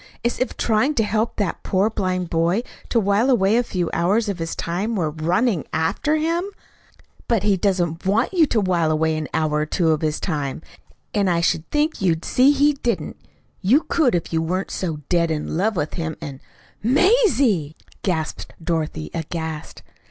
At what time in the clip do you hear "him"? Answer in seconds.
6.15-6.43, 15.93-16.15